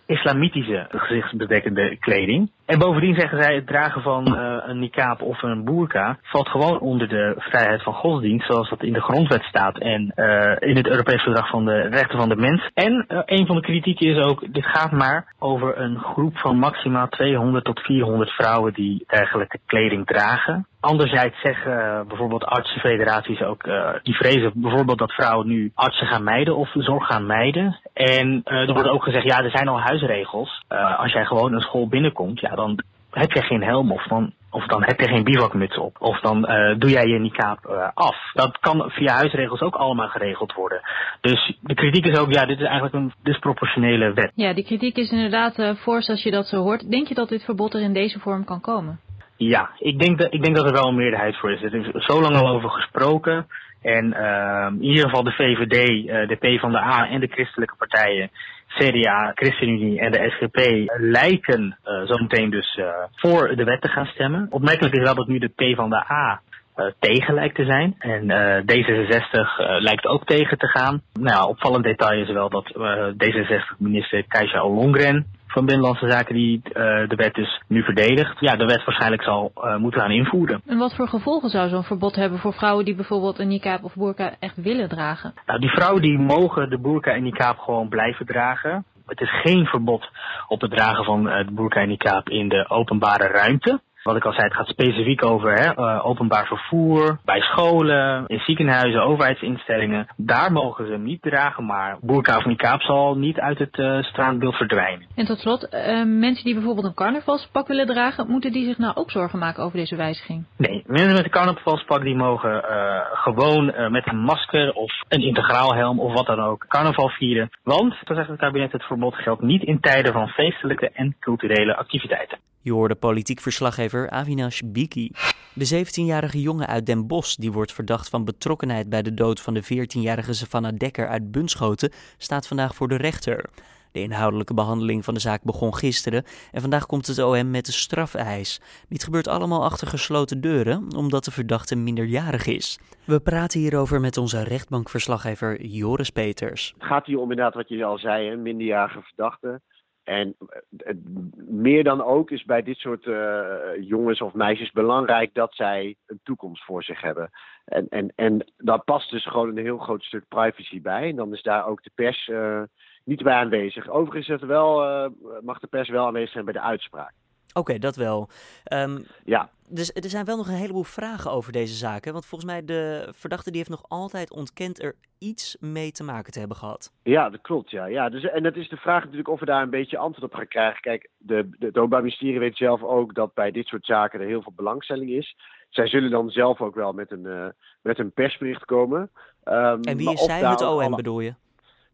islamitische 0.06 0.87
gezichtsbedekkende 0.91 1.97
kleding. 1.97 2.50
En 2.66 2.78
bovendien 2.78 3.14
zeggen 3.14 3.42
zij 3.42 3.54
het 3.54 3.66
dragen 3.66 4.02
van 4.02 4.34
uh, 4.34 4.56
een 4.66 4.78
niqab 4.78 5.22
of 5.22 5.42
een 5.42 5.64
burka 5.64 6.18
valt 6.22 6.48
gewoon 6.48 6.78
onder 6.80 7.08
de 7.08 7.34
vrijheid 7.38 7.82
van 7.82 7.94
godsdienst 7.94 8.46
zoals 8.46 8.68
dat 8.68 8.82
in 8.82 8.92
de 8.92 9.00
grondwet 9.00 9.42
staat 9.42 9.78
en 9.78 10.12
uh, 10.16 10.68
in 10.68 10.76
het 10.76 10.86
Europees 10.86 11.22
Verdrag 11.22 11.48
van 11.48 11.64
de 11.64 11.80
Rechten 11.80 12.18
van 12.18 12.28
de 12.28 12.36
Mens. 12.36 12.70
En 12.74 13.04
uh, 13.08 13.20
een 13.24 13.46
van 13.46 13.56
de 13.56 13.62
kritieken 13.62 14.06
is 14.06 14.24
ook, 14.24 14.52
dit 14.52 14.66
gaat 14.66 14.90
maar 14.90 15.34
over 15.38 15.78
een 15.78 15.98
groep 15.98 16.38
van 16.38 16.58
maximaal 16.58 17.08
200 17.08 17.64
tot 17.64 17.80
400 17.80 18.30
vrouwen 18.30 18.72
die 18.72 19.04
dergelijke 19.06 19.58
kleding 19.66 20.06
dragen. 20.06 20.66
Anderzijds 20.80 21.40
zeggen 21.40 22.04
bijvoorbeeld 22.08 22.44
artsenfederaties 22.44 23.42
ook, 23.42 23.62
die 24.02 24.14
vrezen 24.14 24.52
bijvoorbeeld 24.54 24.98
dat 24.98 25.12
vrouwen 25.12 25.46
nu 25.46 25.72
artsen 25.74 26.06
gaan 26.06 26.24
mijden 26.24 26.56
of 26.56 26.70
zorg 26.74 27.06
gaan 27.06 27.26
mijden. 27.26 27.78
En 27.92 28.40
er 28.44 28.72
wordt 28.72 28.88
ook 28.88 29.02
gezegd, 29.02 29.24
ja, 29.24 29.42
er 29.42 29.50
zijn 29.50 29.68
al 29.68 29.80
huisregels. 29.80 30.62
Als 30.96 31.12
jij 31.12 31.24
gewoon 31.24 31.52
een 31.52 31.60
school 31.60 31.88
binnenkomt, 31.88 32.40
ja, 32.40 32.56
dan 32.56 32.82
heb 33.11 33.32
je 33.32 33.43
geen 33.43 33.62
helm 33.62 33.93
of 33.93 34.06
dan, 34.06 34.32
of 34.50 34.67
dan 34.67 34.85
heb 34.85 35.00
je 35.00 35.08
geen 35.08 35.25
bivakmuts 35.25 35.79
op. 35.79 35.97
Of 36.00 36.20
dan 36.20 36.50
uh, 36.50 36.79
doe 36.79 36.91
jij 36.91 37.06
je 37.06 37.19
niqab 37.19 37.58
uh, 37.70 37.88
af. 37.94 38.17
Dat 38.32 38.58
kan 38.58 38.91
via 38.91 39.14
huisregels 39.14 39.61
ook 39.61 39.75
allemaal 39.75 40.08
geregeld 40.08 40.53
worden. 40.53 40.81
Dus 41.20 41.58
de 41.61 41.75
kritiek 41.75 42.06
is 42.06 42.19
ook, 42.19 42.32
ja, 42.32 42.47
dit 42.47 42.58
is 42.58 42.64
eigenlijk 42.67 42.94
een 42.94 43.12
disproportionele 43.23 44.12
wet. 44.12 44.32
Ja, 44.35 44.53
die 44.53 44.64
kritiek 44.64 44.97
is 44.97 45.11
inderdaad 45.11 45.58
uh, 45.58 45.75
fors 45.75 46.08
als 46.08 46.23
je 46.23 46.31
dat 46.31 46.47
zo 46.47 46.62
hoort. 46.62 46.91
Denk 46.91 47.08
je 47.08 47.14
dat 47.14 47.29
dit 47.29 47.44
verbod 47.44 47.75
er 47.75 47.81
in 47.81 47.93
deze 47.93 48.19
vorm 48.19 48.44
kan 48.44 48.61
komen? 48.61 49.00
Ja, 49.37 49.71
ik 49.79 49.99
denk, 49.99 50.19
dat, 50.19 50.35
ik 50.35 50.43
denk 50.43 50.56
dat 50.56 50.67
er 50.67 50.73
wel 50.73 50.88
een 50.88 50.94
meerderheid 50.94 51.37
voor 51.37 51.53
is. 51.53 51.62
Er 51.62 51.75
is 51.75 52.05
zo 52.05 52.21
lang 52.21 52.37
al 52.37 52.49
over 52.49 52.71
gesproken. 52.71 53.47
En 53.83 54.06
uh, 54.06 54.67
in 54.71 54.85
ieder 54.85 55.05
geval 55.05 55.23
de 55.23 55.31
VVD, 55.31 55.88
uh, 55.88 56.29
de 56.29 56.37
PvdA 56.37 57.09
en 57.09 57.21
de 57.21 57.27
christelijke 57.27 57.75
partijen, 57.79 58.31
CDA, 58.69 59.33
ChristenUnie 59.35 60.00
en 60.00 60.12
de 60.12 60.31
SGP 60.31 60.91
lijken 61.00 61.79
uh, 61.85 62.06
zo 62.06 62.17
meteen 62.19 62.50
dus 62.50 62.77
uh, 62.77 62.88
voor 63.15 63.56
de 63.56 63.65
wet 63.65 63.81
te 63.81 63.88
gaan 63.88 64.06
stemmen. 64.06 64.47
Opmerkelijk 64.50 64.94
is 64.94 65.03
wel 65.03 65.15
dat 65.15 65.27
nu 65.27 65.38
de 65.38 65.49
PvdA 65.49 66.41
uh, 66.77 66.87
tegen 66.99 67.35
lijkt 67.35 67.55
te 67.55 67.65
zijn. 67.65 67.94
En 67.99 68.25
uh, 68.25 68.56
D66 68.56 69.33
uh, 69.33 69.81
lijkt 69.81 70.06
ook 70.06 70.25
tegen 70.25 70.59
te 70.59 70.67
gaan. 70.67 71.03
Nou, 71.12 71.49
opvallend 71.49 71.85
detail 71.85 72.23
is 72.23 72.33
wel 72.33 72.49
dat 72.49 72.73
uh, 72.77 73.06
D66-minister 73.06 74.25
Keisha 74.29 74.62
Ollongren 74.62 75.27
van 75.56 75.67
Binnenlandse 75.67 76.11
Zaken 76.11 76.35
die 76.35 76.61
uh, 76.64 76.73
de 77.08 77.17
wet 77.17 77.35
dus 77.35 77.62
nu 77.67 77.82
verdedigt, 77.82 78.41
ja, 78.41 78.56
de 78.56 78.64
wet 78.64 78.85
waarschijnlijk 78.85 79.23
zal 79.23 79.53
uh, 79.56 79.76
moeten 79.76 80.00
gaan 80.00 80.11
invoeren. 80.11 80.61
En 80.67 80.79
wat 80.79 80.94
voor 80.94 81.08
gevolgen 81.08 81.50
zou 81.50 81.69
zo'n 81.69 81.82
verbod 81.82 82.17
hebben 82.17 82.38
voor 82.38 82.53
vrouwen 82.53 82.85
die 82.85 82.94
bijvoorbeeld 82.94 83.38
een 83.38 83.49
niqab 83.49 83.85
of 83.85 83.94
burka 83.94 84.35
echt 84.38 84.56
willen 84.56 84.88
dragen? 84.88 85.35
Nou, 85.47 85.61
die 85.61 85.70
vrouwen 85.70 86.03
die 86.03 86.19
mogen 86.19 86.70
de 86.70 86.79
burka 86.79 87.11
en 87.11 87.23
niqab 87.23 87.58
gewoon 87.58 87.88
blijven 87.88 88.26
dragen. 88.26 88.85
Het 89.06 89.20
is 89.20 89.41
geen 89.41 89.67
verbod 89.67 90.08
op 90.49 90.61
het 90.61 90.70
dragen 90.70 91.05
van 91.05 91.26
uh, 91.26 91.47
de 91.47 91.53
burka 91.53 91.81
en 91.81 91.88
niqab 91.88 92.29
in 92.29 92.49
de 92.49 92.69
openbare 92.69 93.26
ruimte. 93.26 93.81
Wat 94.06 94.17
ik 94.17 94.25
al 94.25 94.32
zei, 94.32 94.44
het 94.44 94.56
gaat 94.56 94.67
specifiek 94.67 95.25
over 95.25 95.53
hè, 95.53 95.79
uh, 95.79 96.06
openbaar 96.06 96.47
vervoer, 96.47 97.19
bij 97.25 97.41
scholen, 97.41 98.25
in 98.26 98.38
ziekenhuizen, 98.38 99.03
overheidsinstellingen. 99.03 100.06
Daar 100.17 100.53
mogen 100.53 100.87
ze 100.87 100.93
hem 100.93 101.03
niet 101.03 101.23
dragen, 101.23 101.67
maar 101.67 101.97
burka 102.00 102.37
of 102.37 102.44
niqab 102.44 102.82
zal 102.82 103.17
niet 103.17 103.38
uit 103.38 103.58
het 103.58 103.79
uh, 103.79 104.03
straatbeeld 104.03 104.55
verdwijnen. 104.55 105.06
En 105.14 105.26
tot 105.26 105.38
slot, 105.38 105.69
uh, 105.73 106.05
mensen 106.05 106.44
die 106.44 106.55
bijvoorbeeld 106.55 106.87
een 106.87 106.94
carnavalspak 106.94 107.69
willen 107.69 107.87
dragen, 107.87 108.31
moeten 108.31 108.53
die 108.53 108.67
zich 108.67 108.79
nou 108.79 108.94
ook 108.97 109.11
zorgen 109.11 109.38
maken 109.38 109.64
over 109.64 109.79
deze 109.79 109.97
wijziging? 109.97 110.44
Nee, 110.56 110.85
mensen 110.87 111.14
met 111.14 111.25
een 111.25 111.31
carnavalspak 111.31 112.02
die 112.02 112.17
mogen 112.17 112.64
gewoon 113.12 113.64
met 113.91 114.06
een 114.06 114.19
masker 114.19 114.73
of 114.73 114.93
een 115.09 115.23
integraal 115.23 115.75
helm 115.75 116.00
of 116.00 116.12
wat 116.12 116.26
dan 116.26 116.41
ook 116.41 116.64
carnaval 116.69 117.09
vieren. 117.09 117.50
Want, 117.62 117.94
zo 118.05 118.14
zegt 118.14 118.29
het 118.29 118.38
kabinet, 118.38 118.73
het 118.73 118.85
verbod 118.85 119.14
geldt 119.14 119.43
niet 119.43 119.62
in 119.62 119.81
tijden 119.81 120.12
van 120.12 120.29
feestelijke 120.29 120.91
en 120.91 121.17
culturele 121.20 121.76
activiteiten. 121.76 122.38
Je 122.66 122.72
hoorde 122.72 122.94
politiek 122.94 123.40
verslaggever 123.40 124.10
Avinash 124.10 124.60
Biki. 124.64 125.10
De 125.54 125.84
17-jarige 125.86 126.40
jongen 126.40 126.66
uit 126.66 126.86
Den 126.86 127.06
Bosch, 127.06 127.36
die 127.36 127.52
wordt 127.52 127.72
verdacht 127.72 128.08
van 128.08 128.24
betrokkenheid 128.24 128.88
bij 128.88 129.02
de 129.02 129.14
dood 129.14 129.40
van 129.40 129.54
de 129.54 129.64
14-jarige 129.64 130.32
Savannah 130.32 130.76
Dekker 130.76 131.08
uit 131.08 131.30
Bunschoten, 131.30 131.92
staat 132.18 132.46
vandaag 132.46 132.74
voor 132.74 132.88
de 132.88 132.96
rechter. 132.96 133.50
De 133.92 134.00
inhoudelijke 134.00 134.54
behandeling 134.54 135.04
van 135.04 135.14
de 135.14 135.20
zaak 135.20 135.42
begon 135.42 135.74
gisteren 135.74 136.24
en 136.52 136.60
vandaag 136.60 136.86
komt 136.86 137.06
het 137.06 137.18
OM 137.18 137.50
met 137.50 137.66
de 137.66 137.72
strafeis. 137.72 138.60
Dit 138.88 139.04
gebeurt 139.04 139.28
allemaal 139.28 139.64
achter 139.64 139.86
gesloten 139.86 140.40
deuren, 140.40 140.94
omdat 140.96 141.24
de 141.24 141.30
verdachte 141.30 141.76
minderjarig 141.76 142.46
is. 142.46 142.78
We 143.04 143.20
praten 143.20 143.61
hierover 143.61 144.00
met 144.00 144.16
onze 144.16 144.42
rechtbankverslaggever 144.42 145.64
Joris 145.66 146.11
Peters. 146.11 146.75
Gaat 146.78 147.06
hier 147.06 147.18
om 147.18 147.30
inderdaad 147.30 147.54
wat 147.54 147.68
je 147.68 147.85
al 147.85 147.99
zei, 147.99 148.30
een 148.30 148.42
minderjarige 148.42 149.02
verdachte. 149.02 149.61
En 150.06 150.36
het, 150.76 150.96
meer 151.34 151.84
dan 151.84 152.02
ook 152.02 152.30
is 152.30 152.44
bij 152.44 152.62
dit 152.62 152.76
soort 152.76 153.06
uh, 153.06 153.48
jongens 153.80 154.20
of 154.20 154.34
meisjes 154.34 154.70
belangrijk 154.70 155.34
dat 155.34 155.54
zij 155.54 155.96
een 156.06 156.20
toekomst 156.22 156.64
voor 156.64 156.82
zich 156.82 157.00
hebben. 157.00 157.30
En, 157.64 157.88
en, 157.88 158.12
en 158.14 158.52
daar 158.56 158.82
past 158.84 159.10
dus 159.10 159.26
gewoon 159.26 159.48
een 159.48 159.64
heel 159.64 159.78
groot 159.78 160.02
stuk 160.02 160.28
privacy 160.28 160.80
bij. 160.80 161.08
En 161.08 161.16
dan 161.16 161.34
is 161.34 161.42
daar 161.42 161.66
ook 161.66 161.82
de 161.82 161.90
pers 161.94 162.28
uh, 162.28 162.62
niet 163.04 163.22
bij 163.22 163.34
aanwezig. 163.34 163.88
Overigens 163.88 164.28
is 164.28 164.48
wel, 164.48 165.10
mag 165.40 165.58
de 165.58 165.66
pers 165.66 165.88
wel 165.88 166.06
aanwezig 166.06 166.30
zijn 166.30 166.44
bij 166.44 166.52
de 166.52 166.60
uitspraak. 166.60 167.12
Oké, 167.56 167.58
okay, 167.58 167.78
dat 167.78 167.96
wel. 167.96 168.28
Um, 168.72 169.04
ja. 169.25 169.50
Dus 169.68 169.92
er 169.92 170.08
zijn 170.08 170.25
wel 170.25 170.36
nog 170.36 170.48
een 170.48 170.54
heleboel 170.54 170.82
vragen 170.82 171.30
over 171.30 171.52
deze 171.52 171.75
zaken. 171.75 172.12
Want 172.12 172.26
volgens 172.26 172.50
mij 172.50 172.64
de 172.64 173.08
verdachte 173.12 173.50
die 173.50 173.58
heeft 173.58 173.70
nog 173.70 173.84
altijd 173.88 174.32
ontkend 174.32 174.82
er 174.82 174.94
iets 175.18 175.56
mee 175.60 175.92
te 175.92 176.04
maken 176.04 176.32
te 176.32 176.38
hebben 176.38 176.56
gehad. 176.56 176.92
Ja, 177.02 177.30
dat 177.30 177.40
klopt. 177.40 177.70
Ja. 177.70 177.86
Ja, 177.86 178.08
dus, 178.08 178.22
en 178.22 178.42
dat 178.42 178.56
is 178.56 178.68
de 178.68 178.76
vraag 178.76 179.02
natuurlijk 179.02 179.28
of 179.28 179.40
we 179.40 179.46
daar 179.46 179.62
een 179.62 179.70
beetje 179.70 179.98
antwoord 179.98 180.32
op 180.32 180.38
gaan 180.38 180.48
krijgen. 180.48 180.80
Kijk, 180.80 181.10
de, 181.18 181.48
de, 181.58 181.66
het 181.66 181.76
Openbaar 181.76 182.00
Ministerie 182.00 182.38
weet 182.38 182.56
zelf 182.56 182.82
ook 182.82 183.14
dat 183.14 183.34
bij 183.34 183.50
dit 183.50 183.66
soort 183.66 183.84
zaken 183.84 184.20
er 184.20 184.26
heel 184.26 184.42
veel 184.42 184.52
belangstelling 184.56 185.10
is. 185.10 185.36
Zij 185.68 185.88
zullen 185.88 186.10
dan 186.10 186.30
zelf 186.30 186.60
ook 186.60 186.75
wel 186.75 186.92
met 186.92 187.10
een, 187.10 187.25
uh, 187.25 187.46
met 187.82 187.98
een 187.98 188.12
persbericht 188.12 188.64
komen. 188.64 189.10
Um, 189.44 189.80
en 189.80 189.96
wie 189.96 190.12
is 190.12 190.25
zij, 190.25 190.40
het 190.40 190.62
OM 190.62 190.80
alle... 190.80 190.96
bedoel 190.96 191.20
je? 191.20 191.34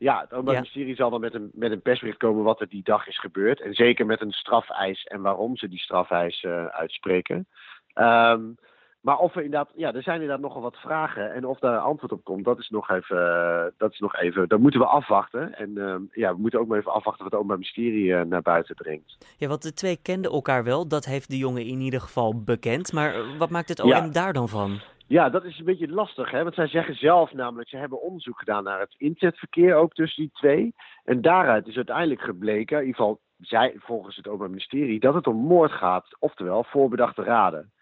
Ja, 0.03 0.21
het 0.21 0.33
Openbaar 0.33 0.55
ja. 0.55 0.61
Ministerie 0.61 0.95
zal 0.95 1.11
dan 1.11 1.21
met 1.21 1.35
een, 1.35 1.51
met 1.55 1.71
een 1.71 1.83
persbericht 1.83 2.19
komen 2.19 2.45
wat 2.45 2.61
er 2.61 2.69
die 2.69 2.83
dag 2.83 3.07
is 3.07 3.19
gebeurd. 3.19 3.61
En 3.61 3.75
zeker 3.75 4.07
met 4.07 4.21
een 4.21 4.33
strafeis 4.33 5.05
en 5.05 5.21
waarom 5.21 5.57
ze 5.57 5.69
die 5.69 5.79
strafeis 5.79 6.43
uh, 6.43 6.67
uitspreken. 6.67 7.47
Um, 7.95 8.57
maar 9.01 9.19
of 9.19 9.37
er 9.37 9.43
inderdaad, 9.43 9.73
ja, 9.77 9.95
er 9.95 10.03
zijn 10.03 10.21
inderdaad 10.21 10.41
nogal 10.41 10.63
wat 10.63 10.77
vragen. 10.77 11.33
En 11.33 11.47
of 11.47 11.59
daar 11.59 11.79
antwoord 11.79 12.13
op 12.13 12.25
komt, 12.25 12.45
dat 12.45 12.59
is 12.59 12.69
nog 12.69 12.91
even, 12.91 13.17
uh, 13.17 13.65
dat 13.77 13.93
is 13.93 13.99
nog 13.99 14.17
even, 14.17 14.49
dat 14.49 14.59
moeten 14.59 14.81
we 14.81 14.87
afwachten. 14.87 15.55
En 15.55 15.71
uh, 15.75 15.95
ja, 16.13 16.35
we 16.35 16.41
moeten 16.41 16.61
ook 16.61 16.67
maar 16.67 16.79
even 16.79 16.93
afwachten 16.93 17.23
wat 17.23 17.33
het 17.33 17.41
Openbaar 17.41 17.59
Ministerie 17.59 18.05
uh, 18.05 18.21
naar 18.21 18.43
buiten 18.43 18.75
brengt. 18.75 19.17
Ja, 19.37 19.49
want 19.49 19.63
de 19.63 19.73
twee 19.73 19.97
kenden 20.03 20.31
elkaar 20.31 20.65
wel, 20.65 20.89
dat 20.89 21.05
heeft 21.05 21.31
de 21.31 21.39
jongen 21.39 21.65
in 21.65 21.81
ieder 21.81 22.01
geval 22.01 22.43
bekend. 22.43 22.93
Maar 22.93 23.37
wat 23.39 23.51
maakt 23.51 23.69
het 23.69 23.81
OM 23.81 23.89
ja. 23.89 24.09
daar 24.09 24.33
dan 24.33 24.49
van? 24.49 24.81
Ja, 25.13 25.29
dat 25.29 25.45
is 25.45 25.59
een 25.59 25.65
beetje 25.65 25.89
lastig, 25.89 26.31
hè? 26.31 26.43
want 26.43 26.55
zij 26.55 26.67
zeggen 26.67 26.95
zelf 26.95 27.33
namelijk, 27.33 27.69
ze 27.69 27.77
hebben 27.77 28.03
onderzoek 28.03 28.39
gedaan 28.39 28.65
naar 28.65 28.81
het 28.81 28.95
internetverkeer 28.97 29.75
ook 29.75 29.95
tussen 29.95 30.23
die 30.23 30.33
twee. 30.33 30.75
En 31.05 31.21
daaruit 31.21 31.67
is 31.67 31.77
uiteindelijk 31.77 32.21
gebleken, 32.21 32.79
in 32.79 32.87
ieder 32.87 33.01
geval 33.01 33.21
zij, 33.39 33.75
volgens 33.79 34.17
het 34.17 34.27
Openbaar 34.27 34.49
Ministerie, 34.49 35.01
dat 35.01 35.15
het 35.15 35.27
om 35.27 35.37
moord 35.37 35.73
gaat, 35.73 36.17
oftewel 36.19 36.65
voorbedachte 36.65 37.23
raden. 37.23 37.73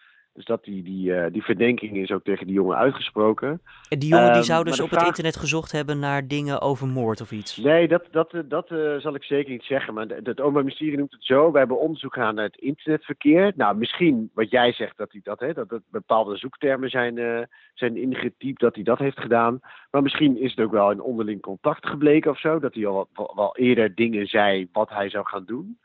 Dus 0.41 0.49
dat 0.49 0.65
die, 0.65 0.83
die, 0.83 1.11
uh, 1.11 1.27
die 1.33 1.43
verdenking 1.43 1.97
is 1.97 2.11
ook 2.11 2.25
tegen 2.25 2.47
die 2.47 2.55
jongen 2.55 2.77
uitgesproken. 2.77 3.61
En 3.89 3.99
die 3.99 4.09
jongen 4.09 4.27
die 4.27 4.35
ehm, 4.35 4.43
zou 4.43 4.65
dus 4.65 4.81
op 4.81 4.91
het 4.91 5.03
internet 5.03 5.37
gezocht 5.37 5.73
hebben 5.73 5.99
naar 5.99 6.27
dingen 6.27 6.61
over 6.61 6.87
moord 6.87 7.21
of 7.21 7.31
iets? 7.31 7.57
Nee, 7.57 7.89
dat, 7.89 8.05
dat, 8.11 8.33
eh, 8.33 8.41
dat 8.45 8.71
uh, 8.71 8.97
zal 8.97 9.15
ik 9.15 9.25
zeker 9.25 9.51
niet 9.51 9.63
zeggen. 9.63 9.95
Maar 9.95 10.07
het 10.07 10.41
Openbaar 10.41 10.63
Ministerie 10.63 10.97
noemt 10.97 11.13
het 11.13 11.25
zo. 11.25 11.53
We 11.53 11.59
hebben 11.59 11.81
onderzoek 11.81 12.13
gedaan 12.13 12.35
naar 12.35 12.45
het 12.45 12.57
internetverkeer. 12.57 13.53
Nou, 13.57 13.77
misschien 13.77 14.31
wat 14.35 14.51
jij 14.51 14.73
zegt, 14.73 14.97
dat 14.97 15.13
hij 15.13 15.21
dat, 15.25 15.41
hè, 15.41 15.53
dat 15.53 15.71
het 15.71 15.83
bepaalde 15.91 16.37
zoektermen 16.37 16.91
zijn, 16.91 17.17
uh, 17.17 17.41
zijn 17.75 17.97
ingetypt, 17.97 18.61
dat 18.61 18.75
hij 18.75 18.85
dat 18.85 18.99
heeft 18.99 19.21
gedaan. 19.21 19.61
Maar 19.91 20.03
misschien 20.03 20.39
is 20.39 20.51
het 20.51 20.65
ook 20.65 20.73
wel 20.73 20.91
in 20.91 21.01
onderling 21.01 21.41
contact 21.41 21.87
gebleken 21.87 22.31
of 22.31 22.41
zo. 22.41 22.59
Dat 22.59 22.75
hij 22.75 22.87
al 22.87 23.09
wel 23.35 23.57
eerder 23.57 23.95
dingen 23.95 24.27
zei 24.27 24.69
wat 24.73 24.89
hij 24.89 25.11
zou 25.11 25.27
gaan 25.27 25.45
doen. 25.45 25.79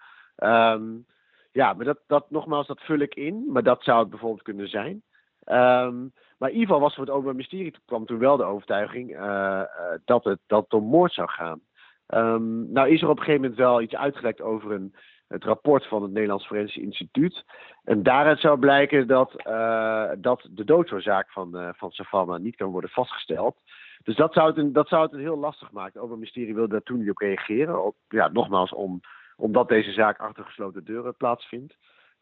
Um, 0.43 1.05
ja, 1.55 1.74
maar 1.74 1.85
dat, 1.85 2.00
dat, 2.07 2.29
nogmaals, 2.29 2.67
dat 2.67 2.81
vul 2.81 3.00
ik 3.00 3.15
in. 3.15 3.45
Maar 3.47 3.63
dat 3.63 3.83
zou 3.83 4.00
het 4.00 4.09
bijvoorbeeld 4.09 4.41
kunnen 4.41 4.67
zijn. 4.67 5.03
Um, 5.45 6.13
maar 6.38 6.50
in 6.50 6.55
ieder 6.55 6.67
geval 6.67 6.79
was 6.79 6.95
voor 6.95 7.03
het 7.03 7.13
Openbaar 7.13 7.35
Ministerie 7.35 7.75
kwam 7.85 8.05
toen 8.05 8.17
wel 8.17 8.38
de 8.38 8.43
overtuiging 8.43 9.12
uh, 9.12 9.62
dat, 10.05 10.24
het, 10.24 10.39
dat 10.47 10.63
het 10.63 10.74
om 10.74 10.83
moord 10.83 11.13
zou 11.13 11.29
gaan. 11.29 11.59
Um, 12.07 12.71
nou 12.71 12.89
is 12.89 13.01
er 13.01 13.09
op 13.09 13.17
een 13.17 13.24
gegeven 13.24 13.41
moment 13.41 13.59
wel 13.59 13.81
iets 13.81 13.95
uitgelekt 13.95 14.41
over 14.41 14.71
een, 14.71 14.95
het 15.27 15.43
rapport 15.43 15.88
van 15.88 16.01
het 16.01 16.12
Nederlands 16.12 16.45
Forensisch 16.45 16.83
Instituut. 16.83 17.43
En 17.83 18.03
daaruit 18.03 18.39
zou 18.39 18.59
blijken 18.59 19.07
dat, 19.07 19.33
uh, 19.47 20.09
dat 20.17 20.47
de 20.51 20.63
doodsoorzaak 20.63 21.31
van, 21.31 21.74
van 21.77 21.91
Savannah 21.91 22.39
niet 22.39 22.55
kan 22.55 22.71
worden 22.71 22.89
vastgesteld. 22.89 23.57
Dus 24.03 24.15
dat 24.15 24.33
zou 24.33 24.62
het, 24.62 24.74
dat 24.74 24.88
zou 24.88 25.01
het 25.03 25.12
heel 25.12 25.38
lastig 25.38 25.71
maken. 25.71 25.91
Het 25.91 26.01
Openbaar 26.01 26.19
Ministerie 26.19 26.55
wilde 26.55 26.71
daar 26.71 26.83
toen 26.83 27.00
niet 27.00 27.09
op 27.09 27.17
reageren. 27.17 27.93
Ja, 28.07 28.27
nogmaals, 28.27 28.74
om 28.74 29.01
omdat 29.38 29.68
deze 29.70 29.92
zaak 29.92 30.20
achter 30.20 30.44
gesloten 30.44 30.86
deuren 30.86 31.15
plaatsvindt. 31.15 31.75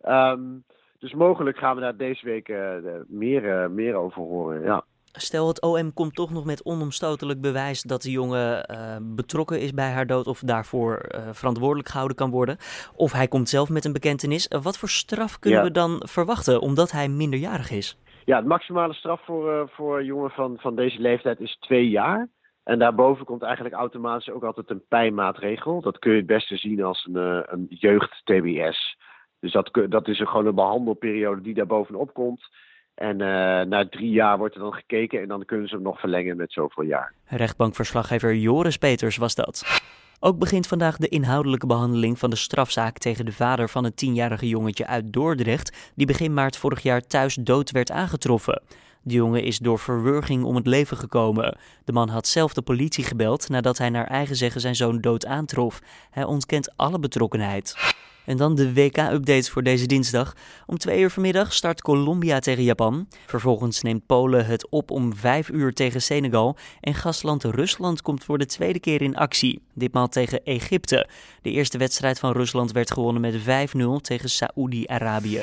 Um, 0.05 0.63
dus 0.99 1.13
mogelijk 1.13 1.57
gaan 1.57 1.75
we 1.75 1.81
daar 1.81 1.97
deze 1.97 2.25
week 2.25 2.49
uh, 2.49 2.75
meer, 3.07 3.63
uh, 3.63 3.67
meer 3.67 3.95
over 3.95 4.21
horen. 4.21 4.63
Ja. 4.63 4.83
Stel, 5.11 5.47
het 5.47 5.61
OM 5.61 5.93
komt 5.93 6.15
toch 6.15 6.31
nog 6.31 6.45
met 6.45 6.65
onomstotelijk 6.65 7.41
bewijs 7.41 7.81
dat 7.81 8.01
de 8.01 8.11
jongen 8.11 8.69
uh, 8.71 8.95
betrokken 9.01 9.59
is 9.59 9.71
bij 9.71 9.91
haar 9.91 10.05
dood 10.05 10.27
of 10.27 10.39
daarvoor 10.39 11.05
verantwoordelijk 11.31 11.89
gehouden 11.89 12.17
kan 12.17 12.29
worden. 12.29 12.57
Of 12.95 13.11
hij 13.11 13.27
komt 13.27 13.49
zelf 13.49 13.69
met 13.69 13.85
een 13.85 13.93
bekentenis. 13.93 14.47
wat 14.61 14.77
voor 14.77 14.89
straf 14.89 15.39
kunnen 15.39 15.59
ja. 15.59 15.65
we 15.65 15.71
dan 15.71 16.01
verwachten 16.05 16.61
omdat 16.61 16.91
hij 16.91 17.07
minderjarig 17.07 17.71
is? 17.71 17.97
Ja, 18.25 18.37
het 18.37 18.45
maximale 18.45 18.93
straf 18.93 19.25
voor, 19.25 19.69
voor 19.73 20.03
jongen 20.03 20.29
van, 20.29 20.57
van 20.59 20.75
deze 20.75 20.99
leeftijd 20.99 21.39
is 21.39 21.57
twee 21.59 21.89
jaar. 21.89 22.29
En 22.63 22.79
daarboven 22.79 23.25
komt 23.25 23.41
eigenlijk 23.41 23.75
automatisch 23.75 24.29
ook 24.29 24.43
altijd 24.43 24.69
een 24.69 24.87
pijnmaatregel. 24.87 25.81
Dat 25.81 25.99
kun 25.99 26.11
je 26.11 26.17
het 26.17 26.25
beste 26.25 26.57
zien 26.57 26.83
als 26.83 27.09
een, 27.11 27.23
uh, 27.23 27.39
een 27.45 27.65
jeugd-TBS. 27.69 28.97
Dus 29.39 29.51
dat, 29.51 29.69
dat 29.89 30.07
is 30.07 30.19
een, 30.19 30.27
gewoon 30.27 30.45
een 30.45 30.55
behandelperiode 30.55 31.41
die 31.41 31.53
daar 31.53 31.65
bovenop 31.65 32.13
komt. 32.13 32.49
En 32.93 33.19
uh, 33.19 33.27
na 33.61 33.87
drie 33.89 34.09
jaar 34.09 34.37
wordt 34.37 34.55
er 34.55 34.61
dan 34.61 34.73
gekeken 34.73 35.21
en 35.21 35.27
dan 35.27 35.45
kunnen 35.45 35.67
ze 35.67 35.75
hem 35.75 35.83
nog 35.83 35.99
verlengen 35.99 36.37
met 36.37 36.51
zoveel 36.51 36.83
jaar. 36.83 37.13
Rechtbankverslaggever 37.25 38.35
Joris 38.35 38.77
Peters 38.77 39.17
was 39.17 39.35
dat. 39.35 39.81
Ook 40.19 40.39
begint 40.39 40.67
vandaag 40.67 40.97
de 40.97 41.07
inhoudelijke 41.07 41.67
behandeling 41.67 42.19
van 42.19 42.29
de 42.29 42.35
strafzaak 42.35 42.97
tegen 42.97 43.25
de 43.25 43.31
vader 43.31 43.69
van 43.69 43.83
het 43.83 43.97
tienjarige 43.97 44.47
jongetje 44.47 44.87
uit 44.87 45.13
Dordrecht, 45.13 45.91
die 45.95 46.07
begin 46.07 46.33
maart 46.33 46.57
vorig 46.57 46.81
jaar 46.81 47.01
thuis 47.01 47.35
dood 47.35 47.71
werd 47.71 47.91
aangetroffen. 47.91 48.61
De 49.05 49.13
jongen 49.13 49.43
is 49.43 49.57
door 49.57 49.79
verwurging 49.79 50.43
om 50.43 50.55
het 50.55 50.67
leven 50.67 50.97
gekomen. 50.97 51.57
De 51.85 51.91
man 51.91 52.09
had 52.09 52.27
zelf 52.27 52.53
de 52.53 52.61
politie 52.61 53.03
gebeld 53.03 53.49
nadat 53.49 53.77
hij 53.77 53.89
naar 53.89 54.07
eigen 54.07 54.35
zeggen 54.35 54.61
zijn 54.61 54.75
zoon 54.75 55.01
dood 55.01 55.25
aantrof. 55.25 55.81
Hij 56.11 56.23
ontkent 56.23 56.73
alle 56.75 56.99
betrokkenheid. 56.99 57.75
En 58.25 58.37
dan 58.37 58.55
de 58.55 58.73
WK-updates 58.73 59.49
voor 59.49 59.63
deze 59.63 59.85
dinsdag. 59.85 60.35
Om 60.65 60.77
twee 60.77 60.99
uur 60.99 61.09
vanmiddag 61.09 61.53
start 61.53 61.81
Colombia 61.81 62.39
tegen 62.39 62.63
Japan. 62.63 63.07
Vervolgens 63.25 63.81
neemt 63.81 64.05
Polen 64.05 64.45
het 64.45 64.69
op 64.69 64.91
om 64.91 65.15
vijf 65.15 65.49
uur 65.49 65.73
tegen 65.73 66.01
Senegal. 66.01 66.57
En 66.79 66.93
gastland 66.93 67.43
Rusland 67.43 68.01
komt 68.01 68.23
voor 68.23 68.37
de 68.37 68.45
tweede 68.45 68.79
keer 68.79 69.01
in 69.01 69.15
actie. 69.15 69.61
Ditmaal 69.73 70.07
tegen 70.07 70.43
Egypte. 70.43 71.07
De 71.41 71.51
eerste 71.51 71.77
wedstrijd 71.77 72.19
van 72.19 72.31
Rusland 72.31 72.71
werd 72.71 72.91
gewonnen 72.91 73.21
met 73.21 73.35
5-0 73.75 74.01
tegen 74.01 74.29
Saoedi-Arabië. 74.29 75.41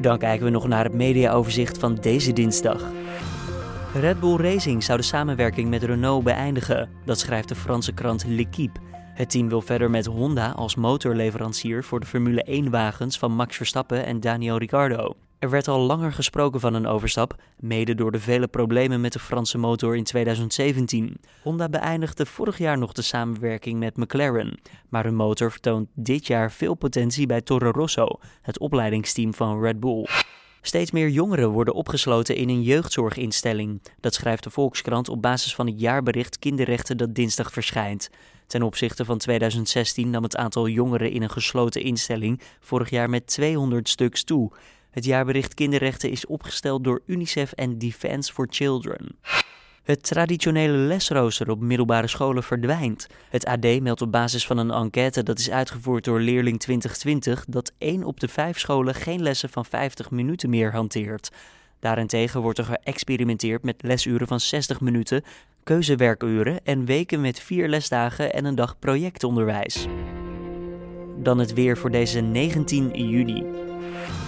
Dan 0.00 0.18
kijken 0.18 0.44
we 0.44 0.50
nog 0.50 0.68
naar 0.68 0.84
het 0.84 0.94
mediaoverzicht 0.94 1.78
van 1.78 1.94
deze 1.94 2.32
dinsdag. 2.32 2.84
Red 3.94 4.20
Bull 4.20 4.36
Racing 4.36 4.82
zou 4.82 4.98
de 4.98 5.04
samenwerking 5.04 5.68
met 5.68 5.82
Renault 5.82 6.24
beëindigen. 6.24 6.88
Dat 7.04 7.18
schrijft 7.18 7.48
de 7.48 7.54
Franse 7.54 7.92
krant 7.92 8.24
L'Equipe. 8.26 8.80
Het 9.14 9.30
team 9.30 9.48
wil 9.48 9.60
verder 9.60 9.90
met 9.90 10.06
Honda 10.06 10.50
als 10.50 10.74
motorleverancier 10.74 11.84
voor 11.84 12.00
de 12.00 12.06
Formule 12.06 12.64
1-wagens 12.64 13.18
van 13.18 13.32
Max 13.32 13.56
Verstappen 13.56 14.04
en 14.04 14.20
Daniel 14.20 14.58
Ricciardo. 14.58 15.16
Er 15.38 15.50
werd 15.50 15.68
al 15.68 15.80
langer 15.80 16.12
gesproken 16.12 16.60
van 16.60 16.74
een 16.74 16.86
overstap, 16.86 17.34
mede 17.58 17.94
door 17.94 18.12
de 18.12 18.20
vele 18.20 18.48
problemen 18.48 19.00
met 19.00 19.12
de 19.12 19.18
Franse 19.18 19.58
motor 19.58 19.96
in 19.96 20.04
2017. 20.04 21.20
Honda 21.42 21.68
beëindigde 21.68 22.26
vorig 22.26 22.58
jaar 22.58 22.78
nog 22.78 22.92
de 22.92 23.02
samenwerking 23.02 23.78
met 23.78 23.96
McLaren, 23.96 24.60
maar 24.88 25.04
hun 25.04 25.14
motor 25.14 25.50
vertoont 25.50 25.88
dit 25.94 26.26
jaar 26.26 26.52
veel 26.52 26.74
potentie 26.74 27.26
bij 27.26 27.40
Toro 27.40 27.70
Rosso, 27.70 28.06
het 28.42 28.58
opleidingsteam 28.58 29.34
van 29.34 29.62
Red 29.62 29.80
Bull. 29.80 30.06
Steeds 30.62 30.90
meer 30.90 31.08
jongeren 31.08 31.50
worden 31.50 31.74
opgesloten 31.74 32.36
in 32.36 32.48
een 32.48 32.62
jeugdzorginstelling. 32.62 33.82
Dat 34.00 34.14
schrijft 34.14 34.42
de 34.42 34.50
Volkskrant 34.50 35.08
op 35.08 35.22
basis 35.22 35.54
van 35.54 35.66
het 35.66 35.80
jaarbericht 35.80 36.38
Kinderrechten 36.38 36.96
dat 36.96 37.14
dinsdag 37.14 37.52
verschijnt. 37.52 38.10
Ten 38.46 38.62
opzichte 38.62 39.04
van 39.04 39.18
2016 39.18 40.10
nam 40.10 40.22
het 40.22 40.36
aantal 40.36 40.68
jongeren 40.68 41.10
in 41.10 41.22
een 41.22 41.30
gesloten 41.30 41.82
instelling 41.82 42.40
vorig 42.60 42.90
jaar 42.90 43.10
met 43.10 43.26
200 43.26 43.88
stuks 43.88 44.24
toe. 44.24 44.52
Het 44.90 45.04
jaarbericht 45.04 45.54
Kinderrechten 45.54 46.10
is 46.10 46.26
opgesteld 46.26 46.84
door 46.84 47.02
UNICEF 47.06 47.52
en 47.52 47.78
Defence 47.78 48.32
for 48.32 48.46
Children. 48.50 49.18
Het 49.90 50.02
traditionele 50.02 50.76
lesrooster 50.76 51.50
op 51.50 51.60
middelbare 51.60 52.06
scholen 52.06 52.42
verdwijnt. 52.42 53.06
Het 53.30 53.44
AD 53.44 53.80
meldt 53.80 54.02
op 54.02 54.12
basis 54.12 54.46
van 54.46 54.58
een 54.58 54.70
enquête 54.70 55.22
dat 55.22 55.38
is 55.38 55.50
uitgevoerd 55.50 56.04
door 56.04 56.20
Leerling 56.20 56.58
2020 56.60 57.44
dat 57.48 57.72
1 57.78 58.04
op 58.04 58.20
de 58.20 58.28
5 58.28 58.58
scholen 58.58 58.94
geen 58.94 59.22
lessen 59.22 59.48
van 59.48 59.64
50 59.64 60.10
minuten 60.10 60.50
meer 60.50 60.72
hanteert. 60.72 61.30
Daarentegen 61.80 62.40
wordt 62.40 62.58
er 62.58 62.64
geëxperimenteerd 62.64 63.62
met 63.62 63.82
lesuren 63.82 64.26
van 64.26 64.40
60 64.40 64.80
minuten, 64.80 65.22
keuzewerkuren 65.64 66.60
en 66.64 66.84
weken 66.84 67.20
met 67.20 67.40
vier 67.40 67.68
lesdagen 67.68 68.32
en 68.32 68.44
een 68.44 68.54
dag 68.54 68.78
projectonderwijs. 68.78 69.86
Dan 71.18 71.38
het 71.38 71.52
weer 71.52 71.76
voor 71.76 71.90
deze 71.90 72.20
19 72.20 73.08
juni. 73.08 73.69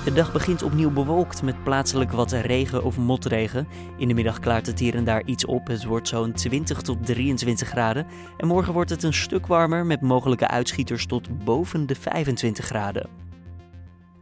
De 0.04 0.12
dag 0.12 0.32
begint 0.32 0.62
opnieuw 0.62 0.90
bewolkt 0.90 1.42
met 1.42 1.64
plaatselijk 1.64 2.12
wat 2.12 2.32
regen 2.32 2.84
of 2.84 2.96
motregen. 2.96 3.68
In 3.96 4.08
de 4.08 4.14
middag 4.14 4.38
klaart 4.38 4.66
het 4.66 4.78
hier 4.78 4.94
en 4.94 5.04
daar 5.04 5.24
iets 5.24 5.44
op. 5.44 5.66
Het 5.66 5.84
wordt 5.84 6.08
zo'n 6.08 6.32
20 6.32 6.80
tot 6.80 7.06
23 7.06 7.68
graden. 7.68 8.06
En 8.36 8.46
morgen 8.46 8.72
wordt 8.72 8.90
het 8.90 9.02
een 9.02 9.14
stuk 9.14 9.46
warmer 9.46 9.86
met 9.86 10.00
mogelijke 10.00 10.48
uitschieters 10.48 11.06
tot 11.06 11.44
boven 11.44 11.86
de 11.86 11.94
25 11.94 12.64
graden. 12.64 13.08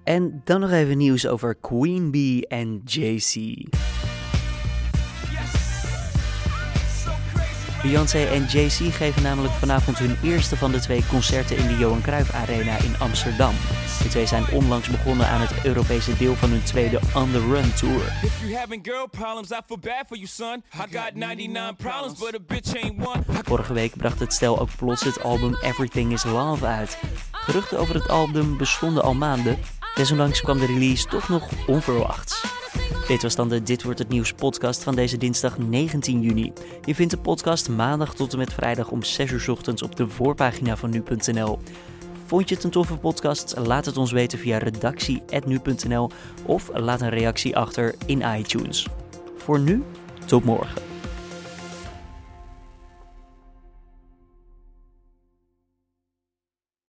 En 0.04 0.40
dan 0.44 0.60
nog 0.60 0.70
even 0.70 0.99
nieuws 0.99 1.26
over 1.26 1.54
Queen 1.54 2.10
Bee 2.10 2.46
en 2.46 2.80
JC. 2.84 3.34
Beyoncé 7.82 8.25
en 8.25 8.44
Jay-Z 8.44 8.96
geven 8.96 9.22
namelijk 9.22 9.54
vanavond 9.54 9.99
hun 9.99 10.16
eerste 10.22 10.56
van 10.56 10.70
de 10.70 10.80
twee 10.80 11.06
concerten 11.06 11.56
in 11.56 11.66
de 11.66 11.76
Johan 11.76 12.02
Cruijff 12.02 12.32
Arena 12.32 12.76
in 12.76 12.94
Amsterdam. 12.99 13.54
De 14.02 14.08
twee 14.08 14.26
zijn 14.26 14.44
onlangs 14.52 14.88
begonnen 14.88 15.26
aan 15.28 15.40
het 15.40 15.64
Europese 15.64 16.16
deel 16.16 16.34
van 16.34 16.50
hun 16.50 16.62
tweede 16.62 17.00
On 17.14 17.30
The 17.30 17.38
Run 17.38 17.75
Tour. 17.75 18.02
Vorige 23.44 23.72
week 23.72 23.96
bracht 23.96 24.20
het 24.20 24.32
stel 24.32 24.60
ook 24.60 24.76
plots 24.76 25.04
het 25.04 25.22
album 25.22 25.56
Everything 25.62 26.12
Is 26.12 26.25
Love 26.25 26.66
uit. 26.66 26.99
Geruchten 27.32 27.78
over 27.78 27.94
het 27.94 28.08
album 28.08 28.56
bestonden 28.56 29.02
al 29.02 29.14
maanden, 29.14 29.58
desondanks 29.94 30.40
kwam 30.40 30.58
de 30.58 30.66
release 30.66 31.06
toch 31.06 31.28
nog 31.28 31.49
onverwachts. 31.66 32.60
Dit 33.11 33.23
was 33.23 33.35
dan 33.35 33.49
de 33.49 33.62
Dit 33.62 33.83
Wordt 33.83 33.99
Het 33.99 34.09
Nieuws 34.09 34.33
podcast 34.33 34.83
van 34.83 34.95
deze 34.95 35.17
dinsdag 35.17 35.59
19 35.59 36.21
juni. 36.21 36.52
Je 36.85 36.95
vindt 36.95 37.12
de 37.12 37.19
podcast 37.19 37.69
maandag 37.69 38.14
tot 38.14 38.33
en 38.33 38.38
met 38.38 38.52
vrijdag 38.52 38.90
om 38.90 39.02
6 39.02 39.31
uur 39.31 39.50
ochtends 39.50 39.83
op 39.83 39.97
de 39.97 40.09
voorpagina 40.09 40.76
van 40.76 40.90
nu.nl. 40.90 41.59
Vond 42.26 42.49
je 42.49 42.55
het 42.55 42.64
een 42.64 42.71
toffe 42.71 42.97
podcast? 42.97 43.55
Laat 43.57 43.87
het 43.87 43.97
ons 43.97 44.12
weten 44.12 44.38
via 44.38 44.59
redactie.nu.nl 44.59 46.11
of 46.47 46.71
laat 46.75 47.00
een 47.00 47.09
reactie 47.09 47.57
achter 47.57 47.95
in 48.07 48.23
iTunes. 48.38 48.87
Voor 49.37 49.61
nu, 49.61 49.83
tot 50.26 50.45
morgen. 50.45 50.89